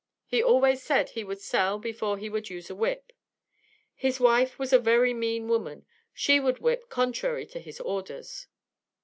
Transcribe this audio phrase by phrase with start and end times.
[0.25, 3.13] He always said he would sell before he would use a whip.
[3.93, 8.47] His wife was a very mean woman; she would whip contrary to his orders."